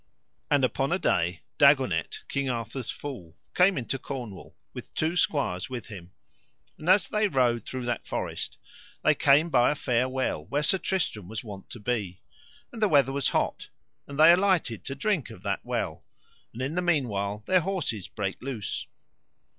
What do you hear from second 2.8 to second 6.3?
fool, came into Cornwall with two squires with him;